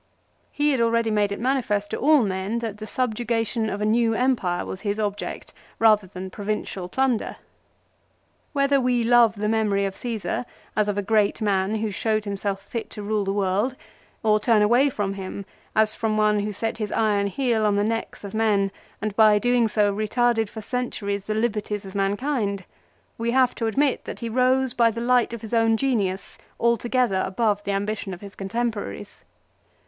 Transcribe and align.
He 0.51 0.71
had 0.71 0.81
already 0.81 1.11
made 1.11 1.31
it 1.31 1.39
manifest 1.39 1.91
to 1.91 1.97
all 1.97 2.23
men 2.23 2.57
that 2.57 2.79
the 2.79 2.87
subjugation 2.87 3.69
of 3.69 3.81
a 3.81 3.85
new 3.85 4.15
empire 4.15 4.65
was 4.65 4.81
his 4.81 4.99
object 4.99 5.53
rather 5.77 6.07
than 6.07 6.31
provincial 6.31 6.89
plunder. 6.89 7.35
Whether 8.51 8.81
we 8.81 9.03
love 9.03 9.35
the 9.35 9.47
memory 9.47 9.85
of 9.85 9.95
Caesar 9.95 10.47
as 10.75 10.87
of 10.87 10.97
a 10.97 11.03
great 11.03 11.39
man 11.39 11.75
who 11.75 11.91
showed 11.91 12.25
himself 12.25 12.63
fit 12.63 12.89
to 12.89 13.03
rule 13.03 13.23
the 13.23 13.31
world, 13.31 13.75
or 14.23 14.39
turn 14.39 14.63
away 14.63 14.89
from 14.89 15.13
him 15.13 15.45
as 15.75 15.93
from 15.93 16.17
one 16.17 16.39
who 16.39 16.51
set 16.51 16.79
his 16.79 16.91
iron 16.91 17.27
heel 17.27 17.63
on 17.63 17.75
the 17.75 17.83
necks 17.83 18.23
of 18.23 18.33
men 18.33 18.71
and 19.03 19.15
by 19.15 19.37
doing 19.37 19.67
so 19.67 19.93
retarded 19.93 20.49
for 20.49 20.61
centuries 20.61 21.25
the 21.27 21.35
liberties 21.35 21.85
of 21.85 21.93
mankind, 21.93 22.65
we 23.19 23.29
have 23.29 23.53
to 23.53 23.67
admit 23.67 24.05
that 24.05 24.21
he 24.21 24.29
rose 24.29 24.73
by 24.73 24.89
the 24.89 24.99
light 24.99 25.31
of 25.31 25.43
his 25.43 25.53
own 25.53 25.77
genius 25.77 26.39
altogether 26.59 27.21
above 27.23 27.63
the 27.65 27.71
ambition 27.71 28.15
of 28.15 28.21
his 28.21 28.33
contemporaries. 28.33 29.23